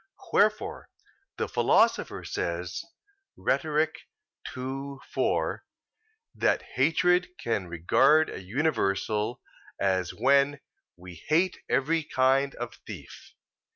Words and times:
Wherefore 0.33 0.89
the 1.37 1.47
Philosopher 1.47 2.23
says 2.23 2.83
(Rhetoric. 3.37 3.99
ii, 4.57 4.95
4) 5.13 5.63
that 6.33 6.61
hatred 6.73 7.29
can 7.37 7.67
regard 7.67 8.27
a 8.27 8.41
universal, 8.41 9.41
as 9.79 10.11
when 10.11 10.59
"we 10.95 11.23
hate 11.27 11.59
every 11.69 12.01
kind 12.03 12.55
of 12.55 12.79
thief." 12.87 13.35